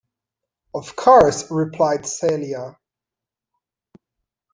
[0.73, 2.75] "Of course," replied Celia.